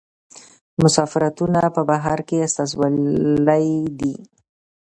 سفارتونه 0.95 1.61
په 1.75 1.81
بهر 1.89 2.19
کې 2.27 2.37
استازولۍ 2.47 3.67
دي 3.99 4.13